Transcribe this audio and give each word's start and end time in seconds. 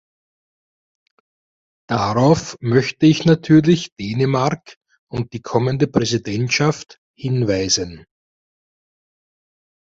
Darauf 1.87 2.57
möchte 2.59 3.05
ich 3.05 3.23
natürlich 3.25 3.93
Dänemark 3.99 4.77
und 5.11 5.31
die 5.33 5.43
kommende 5.43 5.85
Präsidentschaft 5.85 6.97
hinweisen. 7.15 8.05